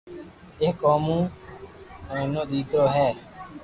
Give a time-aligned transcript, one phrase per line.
[0.61, 1.17] ايڪ او مو
[2.13, 3.07] نينيو ديڪرو ھي